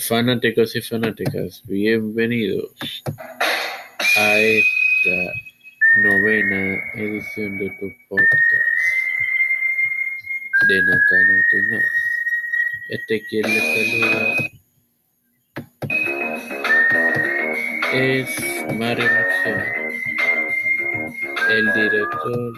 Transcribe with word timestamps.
Fanáticos 0.00 0.74
y 0.76 0.80
fanáticas, 0.80 1.62
bienvenidos 1.66 2.72
a 4.16 4.38
esta 4.38 5.32
novena 5.98 6.78
edición 6.94 7.58
de 7.58 7.68
tu 7.78 7.92
podcast 8.08 8.54
de 10.68 10.82
Nakanote 10.82 11.58
y 11.58 11.62
más. 11.62 11.84
Este 12.88 13.22
quien 13.28 13.42
le 13.42 13.60
saluda 13.60 14.36
es 17.92 18.28
Mario 18.74 19.04
el 21.50 21.72
director 21.74 22.52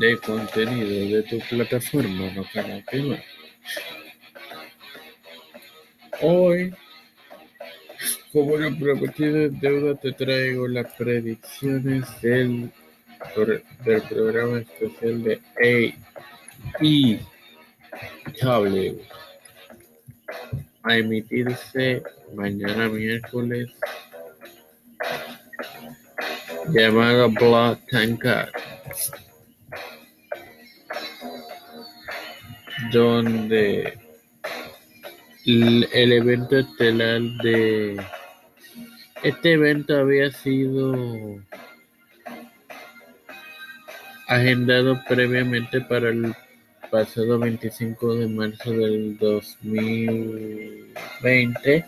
de 0.00 0.18
contenido 0.18 1.16
de 1.16 1.22
tu 1.22 1.38
plataforma 1.48 2.32
Nakanote 2.32 2.96
y 2.96 3.02
más. 3.02 3.29
Hoy, 6.22 6.74
como 8.32 8.56
lo 8.56 8.78
prometido 8.78 9.44
en 9.44 9.58
deuda, 9.60 9.94
te 9.94 10.12
traigo 10.12 10.68
las 10.68 10.92
predicciones 10.94 12.04
del, 12.20 12.70
del 13.84 14.02
programa 14.02 14.58
especial 14.58 15.22
de 15.22 15.40
AEW 18.42 19.00
a 20.82 20.96
emitirse 20.96 22.02
mañana 22.34 22.88
miércoles 22.88 23.70
llamado 26.68 27.30
Blood 27.30 27.78
Tankard 27.90 28.50
donde 32.92 33.98
el 35.46 36.12
evento 36.12 36.58
estelar 36.58 37.22
de 37.42 37.98
este 39.22 39.52
evento 39.52 39.98
había 39.98 40.30
sido 40.30 41.38
agendado 44.26 45.00
previamente 45.08 45.80
para 45.80 46.10
el 46.10 46.34
pasado 46.90 47.38
25 47.38 48.16
de 48.16 48.26
marzo 48.28 48.72
del 48.72 49.16
2020 49.18 51.86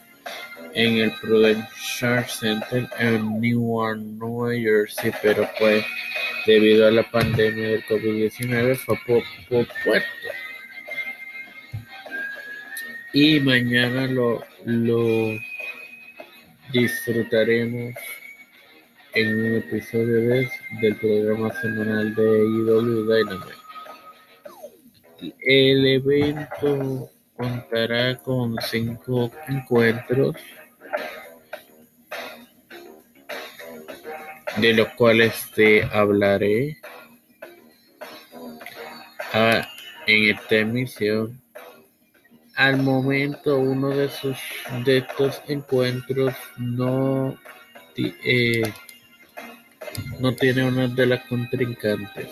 en 0.75 0.99
el 0.99 1.13
Prudential 1.21 2.25
Center 2.27 2.89
en 2.99 3.41
Newark, 3.41 3.99
Nueva 3.99 4.55
Jersey, 4.55 5.13
pero 5.23 5.49
pues 5.59 5.85
debido 6.47 6.87
a 6.87 6.91
la 6.91 7.03
pandemia 7.03 7.69
del 7.69 7.85
COVID-19 7.85 8.77
fue 8.77 8.97
pospuesto 9.07 9.73
y 13.13 13.41
mañana 13.41 14.07
lo, 14.07 14.43
lo 14.65 15.39
disfrutaremos 16.73 17.95
en 19.15 19.39
un 19.39 19.55
episodio 19.57 20.21
de, 20.21 20.51
del 20.81 20.97
programa 20.97 21.53
semanal 21.61 22.15
de 22.15 22.23
IW 22.23 23.05
Dynamite. 23.05 23.63
El 25.41 25.87
evento 25.87 27.11
contará 27.37 28.17
con 28.17 28.57
cinco 28.63 29.31
encuentros, 29.47 30.35
de 34.57 34.73
los 34.73 34.89
cuales 34.95 35.35
te 35.55 35.85
hablaré 35.85 36.79
ah, 39.35 39.67
en 40.07 40.37
esta 40.37 40.57
emisión 40.57 41.42
al 42.63 42.77
momento, 42.77 43.59
uno 43.59 43.89
de, 43.89 44.09
sus, 44.09 44.39
de 44.85 44.99
estos 44.99 45.43
encuentros 45.49 46.33
no, 46.57 47.37
eh, 47.97 48.63
no 50.21 50.33
tiene 50.37 50.65
una 50.65 50.87
de 50.87 51.07
las 51.07 51.25
contrincantes. 51.25 52.29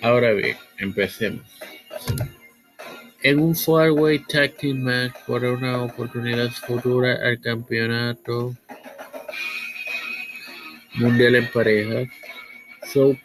Ahora 0.00 0.32
bien, 0.32 0.56
empecemos. 0.78 1.44
En 3.24 3.40
un 3.40 3.56
four-way 3.56 4.20
tag 4.20 4.56
team 4.58 4.82
match 4.82 5.14
por 5.26 5.44
una 5.44 5.82
oportunidad 5.82 6.50
futura 6.50 7.18
al 7.20 7.40
campeonato 7.40 8.54
mundial 10.94 11.34
en 11.34 11.48
parejas, 11.48 12.08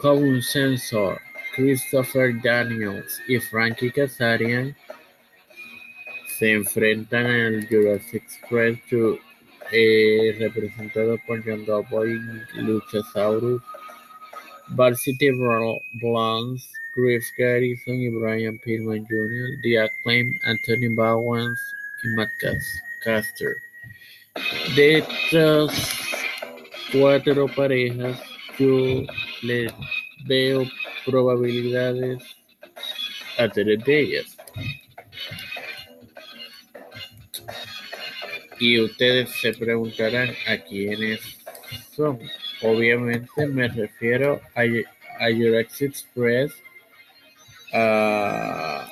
un 0.02 0.42
Sensor 0.42 1.20
Christopher 1.54 2.40
Daniels 2.42 3.20
y 3.28 3.38
Frankie 3.38 3.90
Kazarian 3.90 4.74
se 6.38 6.52
enfrentan 6.52 7.26
al 7.26 7.68
Jurassic 7.68 8.22
Express 8.22 8.78
eh, 9.72 10.36
representado 10.38 11.18
por 11.26 11.44
John 11.44 11.64
Doughboy 11.64 12.18
Luchasaurus, 12.54 13.62
Varsity 14.68 15.30
Blondes, 16.00 16.68
Chris 16.94 17.32
Garrison 17.36 17.94
y 17.94 18.08
Brian 18.08 18.58
Pillman 18.58 19.06
Jr., 19.06 19.60
The 19.62 19.80
Acclaim, 19.80 20.38
Anthony 20.44 20.94
Bowens 20.94 21.60
y 22.02 22.08
Matt 22.16 22.30
Caster. 23.04 23.56
De 24.74 24.98
estas 24.98 25.72
cuatro 26.92 27.46
parejas, 27.48 28.20
yo 28.58 29.04
les 29.42 29.72
veo 30.26 30.64
probabilidades 31.04 32.22
a 33.38 33.48
tres 33.48 33.84
de 33.84 34.00
ellas. 34.00 34.36
Y 38.58 38.78
ustedes 38.80 39.30
se 39.40 39.54
preguntarán 39.54 40.34
a 40.46 40.58
quiénes 40.58 41.20
son. 41.94 42.20
Obviamente 42.62 43.46
me 43.46 43.68
refiero 43.68 44.40
a, 44.54 44.62
a 44.62 45.30
Express, 45.30 46.52
a, 47.72 48.86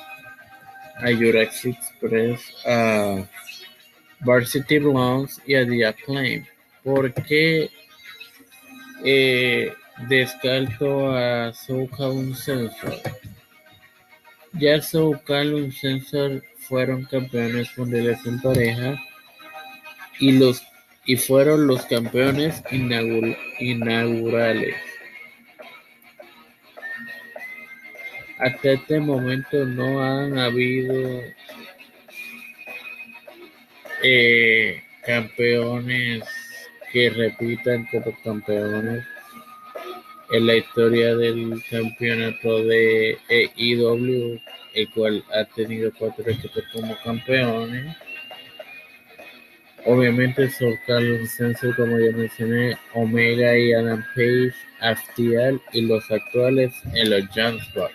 a 0.97 1.11
Express, 1.11 2.41
a 2.65 3.27
Varsity 4.21 4.79
Blondes 4.79 5.39
y 5.45 5.53
a 5.55 5.67
The 5.67 5.85
Acclaim. 5.85 6.45
Porque 6.83 7.69
eh, 9.03 9.71
Descarto 10.07 11.11
a 11.11 11.51
un 12.09 12.33
Sensor. 12.35 12.95
Ya 14.53 14.81
un 15.53 15.71
Sensor 15.71 16.41
fueron 16.57 17.03
campeones 17.05 17.77
mundiales 17.77 18.25
en 18.25 18.41
pareja 18.41 18.97
y 20.19 20.31
los 20.33 20.63
y 21.05 21.15
fueron 21.17 21.67
los 21.67 21.85
campeones 21.85 22.63
inaugurales. 23.59 24.75
Hasta 28.37 28.71
este 28.71 28.99
momento 28.99 29.65
no 29.65 30.03
han 30.03 30.37
habido 30.37 31.21
eh, 34.03 34.83
campeones 35.05 36.23
que 36.93 37.09
repitan 37.09 37.85
como 37.87 38.15
campeones 38.23 39.03
en 40.31 40.47
la 40.47 40.55
historia 40.55 41.15
del 41.15 41.61
campeonato 41.69 42.63
de 42.63 43.17
EIW, 43.29 44.39
el 44.75 44.89
cual 44.91 45.23
ha 45.33 45.45
tenido 45.45 45.91
cuatro 45.97 46.29
equipos 46.29 46.63
como 46.71 46.95
campeones. 47.03 47.95
Obviamente 49.85 50.49
son 50.51 50.73
Carlos 50.85 51.29
Sensor, 51.31 51.75
como 51.75 51.97
ya 51.97 52.11
mencioné, 52.11 52.77
Omega 52.93 53.57
y 53.57 53.73
Adam 53.73 54.03
Page, 54.13 54.53
Aftial 54.81 55.59
y 55.73 55.81
los 55.81 56.09
actuales 56.11 56.73
en 56.93 57.09
los 57.09 57.27
Jansport. 57.29 57.93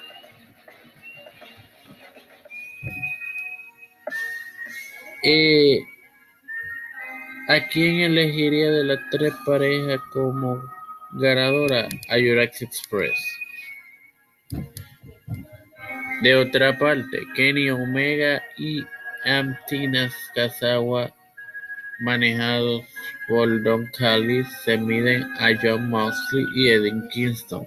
Eh, 5.22 5.78
¿A 7.48 7.66
quién 7.68 8.00
elegiría 8.00 8.70
de 8.70 8.84
las 8.84 8.98
tres 9.10 9.32
parejas 9.46 10.00
como 10.12 10.62
ganadora 11.14 11.88
a 12.08 12.18
Express. 12.18 13.18
De 16.22 16.34
otra 16.36 16.78
parte, 16.78 17.22
Kenny 17.34 17.70
Omega 17.70 18.42
y 18.56 18.84
Amtinas 19.24 20.14
Kazawa, 20.34 21.12
manejados 22.00 22.82
por 23.28 23.62
Don 23.62 23.86
Callis, 23.98 24.46
se 24.64 24.76
miden 24.76 25.22
a 25.38 25.50
John 25.60 25.88
Mosley 25.88 26.46
y 26.54 26.68
Edwin 26.68 27.08
Kingston. 27.10 27.66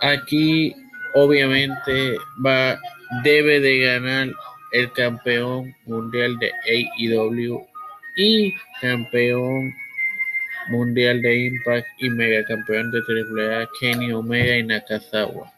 Aquí, 0.00 0.74
obviamente, 1.14 2.16
va, 2.44 2.78
debe 3.22 3.60
de 3.60 3.80
ganar 3.80 4.28
el 4.72 4.92
campeón 4.92 5.74
mundial 5.86 6.38
de 6.38 6.50
AEW 6.66 7.66
y 8.16 8.54
campeón 8.80 9.72
mundial 10.68 11.22
de 11.22 11.46
Impact 11.46 11.86
y 11.98 12.10
megacampeón 12.10 12.90
de 12.90 13.00
AAA 13.00 13.68
Kenny 13.80 14.12
Omega 14.12 14.56
y 14.56 14.62
Nakazawa. 14.62 15.52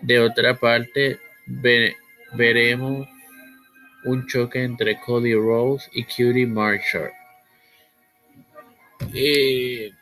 De 0.00 0.18
otra 0.18 0.54
parte, 0.54 1.18
veremos 2.34 3.08
un 4.04 4.26
choque 4.26 4.62
entre 4.62 4.98
Cody 5.00 5.34
Rose 5.34 5.88
y 5.92 6.04
Cutie 6.04 6.46
Marshall. 6.46 7.10
Eh, 9.14 9.92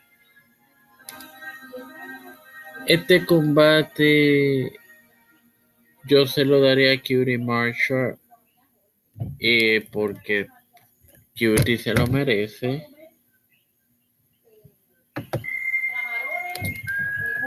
este 2.87 3.25
combate 3.25 4.73
yo 6.05 6.27
se 6.27 6.45
lo 6.45 6.61
daría 6.61 6.93
a 6.93 6.99
Cutie 6.99 7.39
Marshall 7.39 8.19
eh, 9.39 9.87
porque 9.93 10.47
Cutie 11.39 11.79
se 11.79 11.95
lo 11.95 12.07
merece. 12.07 12.87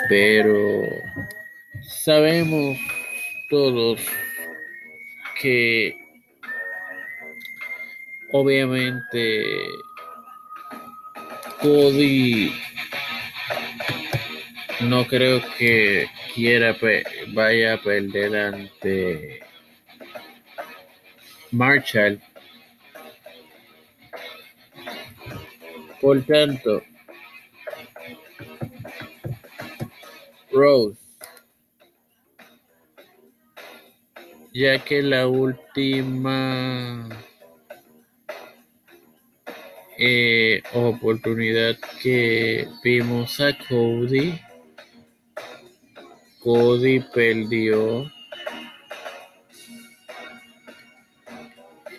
Pero 0.09 0.87
sabemos 1.81 2.77
todos 3.49 3.99
que 5.41 5.95
obviamente 8.31 9.43
Cody 11.61 12.51
no 14.81 15.07
creo 15.07 15.41
que 15.57 16.07
quiera 16.33 16.75
vaya 17.33 17.75
a 17.75 17.81
perder 17.81 18.35
ante 18.35 19.39
Marshall. 21.51 22.19
Por 26.01 26.21
tanto, 26.23 26.83
Rose, 30.53 30.99
ya 34.53 34.77
que 34.83 35.01
la 35.01 35.27
última 35.27 37.09
eh, 39.97 40.61
oportunidad 40.73 41.75
que 42.01 42.67
vimos 42.83 43.39
a 43.39 43.57
Cody, 43.67 44.39
Cody 46.39 46.99
perdió 47.13 48.11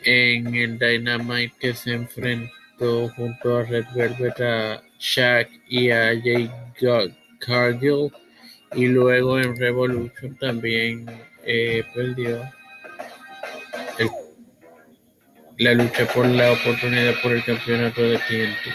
en 0.04 0.54
el 0.54 0.78
Dynamite 0.78 1.54
que 1.58 1.74
se 1.74 1.94
enfrentó 1.94 3.08
junto 3.16 3.56
a 3.56 3.64
Red 3.64 3.86
Velvet 3.94 4.40
a 4.40 4.82
Shaq 4.98 5.50
y 5.68 5.90
a 5.90 6.12
Jay 6.22 6.50
Cargill 7.40 8.12
y 8.74 8.86
luego 8.86 9.38
en 9.38 9.56
Revolution 9.56 10.36
también 10.36 11.06
eh, 11.44 11.84
perdió 11.94 12.42
la 15.58 15.72
lucha 15.74 16.06
por 16.06 16.26
la 16.26 16.52
oportunidad 16.52 17.14
por 17.22 17.32
el 17.32 17.44
campeonato 17.44 18.02
de 18.02 18.18
TNT. 18.18 18.74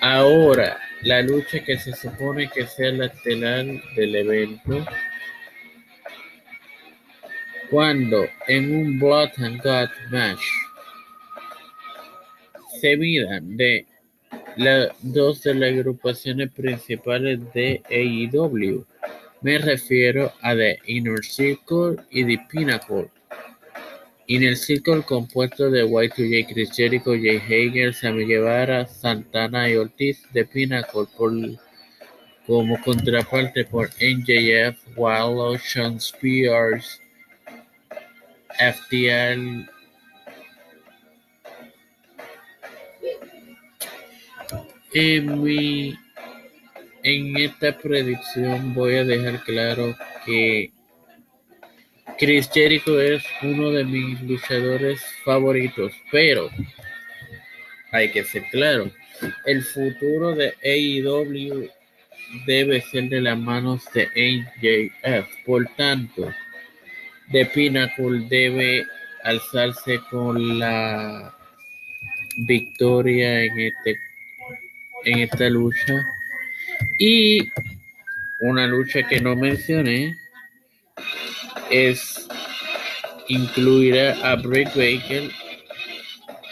Ahora, 0.00 0.78
la 1.02 1.22
lucha 1.22 1.62
que 1.62 1.78
se 1.78 1.94
supone 1.94 2.48
que 2.48 2.66
sea 2.66 2.90
la 2.90 3.06
estelar 3.06 3.66
del 3.94 4.16
evento, 4.16 4.84
cuando 7.70 8.26
en 8.48 8.74
un 8.74 8.98
Blood 8.98 9.30
and 9.38 9.62
God 9.62 9.88
match 10.10 10.42
se 12.80 12.96
midan 12.96 13.56
de 13.56 13.86
dos 15.02 15.42
de 15.42 15.54
las 15.54 15.72
agrupaciones 15.72 16.50
principales 16.50 17.40
de 17.52 17.82
AEW. 17.90 18.84
Me 19.40 19.58
refiero 19.58 20.32
a 20.40 20.54
The 20.54 20.78
Inner 20.86 21.24
Circle 21.24 21.96
y 22.10 22.24
The 22.24 22.46
Pinnacle. 22.48 23.10
Inner 24.28 24.56
Circle 24.56 25.02
compuesto 25.02 25.70
de 25.70 25.84
Y2J, 25.84 26.46
Chris 26.52 26.70
Jericho, 26.74 27.10
Jay 27.10 27.38
Hager, 27.38 27.92
Sammy 27.92 28.24
Guevara, 28.24 28.86
Santana 28.86 29.68
y 29.68 29.76
Ortiz. 29.76 30.22
The 30.32 30.44
Pinnacle 30.44 31.06
por, 31.16 31.32
como 32.46 32.80
contraparte 32.82 33.64
por 33.64 33.90
NJF, 34.00 34.78
Wild 34.96 35.38
Ocean 35.38 35.96
Spears, 35.96 37.00
FTL, 38.58 39.68
En, 44.94 45.42
mi, 45.42 45.94
en 47.02 47.36
esta 47.36 47.76
predicción 47.78 48.74
voy 48.74 48.96
a 48.96 49.04
dejar 49.04 49.42
claro 49.44 49.96
que 50.26 50.70
Chris 52.18 52.50
Jericho 52.52 53.00
es 53.00 53.24
uno 53.42 53.70
de 53.70 53.84
mis 53.84 54.20
luchadores 54.22 55.02
favoritos, 55.24 55.92
pero 56.10 56.50
hay 57.90 58.10
que 58.10 58.24
ser 58.24 58.44
claro, 58.50 58.90
el 59.46 59.62
futuro 59.62 60.34
de 60.34 60.54
AEW 60.62 61.68
debe 62.46 62.80
ser 62.80 63.08
de 63.08 63.20
las 63.20 63.38
manos 63.38 63.84
de 63.92 64.08
AJF. 65.04 65.28
Por 65.44 65.66
tanto, 65.76 66.32
The 67.30 67.46
Pinnacle 67.46 68.26
debe 68.28 68.86
alzarse 69.24 70.00
con 70.10 70.58
la 70.58 71.34
victoria 72.36 73.44
en 73.44 73.60
este 73.60 73.96
en 75.04 75.20
esta 75.20 75.48
lucha. 75.48 76.06
Y 76.98 77.50
una 78.40 78.66
lucha 78.66 79.06
que 79.06 79.20
no 79.20 79.36
mencioné 79.36 80.16
es 81.70 82.26
incluir 83.28 83.98
a 83.98 84.36
Britt 84.36 84.68
Baker. 84.68 85.30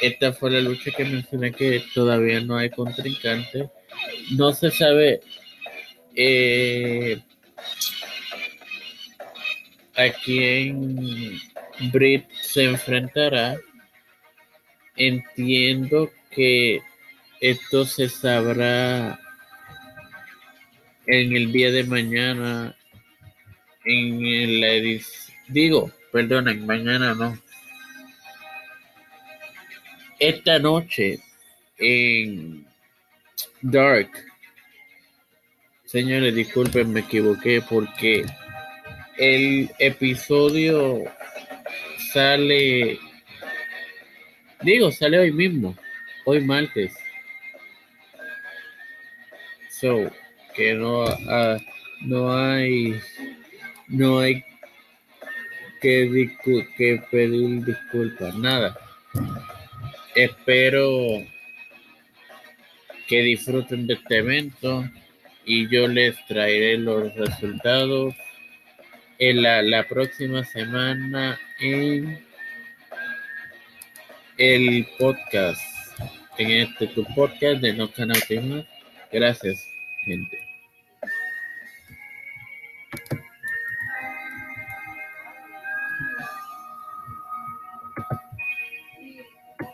Esta 0.00 0.32
fue 0.32 0.50
la 0.50 0.60
lucha 0.60 0.90
que 0.90 1.04
mencioné 1.04 1.52
que 1.52 1.82
todavía 1.94 2.40
no 2.40 2.56
hay 2.56 2.70
contrincante. 2.70 3.70
No 4.30 4.52
se 4.52 4.70
sabe 4.70 5.20
eh, 6.14 7.20
a 9.96 10.08
quién 10.24 11.38
Britt 11.92 12.30
se 12.30 12.64
enfrentará. 12.64 13.58
Entiendo 14.96 16.10
que 16.30 16.80
esto 17.40 17.86
se 17.86 18.08
sabrá 18.08 19.18
en 21.06 21.34
el 21.34 21.50
día 21.52 21.70
de 21.70 21.84
mañana 21.84 22.76
en 23.84 24.60
la 24.60 24.68
edición. 24.68 25.36
Digo, 25.48 25.90
perdonen, 26.12 26.66
mañana 26.66 27.14
no. 27.14 27.36
Esta 30.18 30.58
noche 30.58 31.18
en 31.78 32.66
Dark. 33.62 34.10
Señores, 35.86 36.34
disculpen, 36.34 36.92
me 36.92 37.00
equivoqué 37.00 37.62
porque 37.62 38.26
el 39.16 39.70
episodio 39.78 41.04
sale. 42.12 42.98
Digo, 44.60 44.92
sale 44.92 45.18
hoy 45.18 45.32
mismo, 45.32 45.74
hoy 46.26 46.42
martes 46.42 46.92
que 50.54 50.74
no, 50.74 51.04
uh, 51.04 51.58
no 52.02 52.36
hay 52.36 53.00
no 53.88 54.20
hay 54.20 54.44
que, 55.80 56.30
que 56.76 57.02
pedir 57.10 57.64
disculpas, 57.64 58.34
nada. 58.36 58.78
Espero 60.14 61.24
que 63.08 63.22
disfruten 63.22 63.86
de 63.86 63.94
este 63.94 64.18
evento 64.18 64.84
y 65.46 65.68
yo 65.68 65.88
les 65.88 66.14
traeré 66.26 66.76
los 66.76 67.14
resultados 67.14 68.14
en 69.18 69.42
la, 69.42 69.62
la 69.62 69.88
próxima 69.88 70.44
semana 70.44 71.40
en 71.58 72.22
el 74.36 74.86
podcast, 74.98 75.62
en 76.38 76.50
este 76.50 76.86
tu 76.88 77.04
podcast 77.14 77.60
de 77.62 77.72
No 77.72 77.90
Canal 77.90 78.22
Gracias 79.12 79.70
gente. 80.04 80.49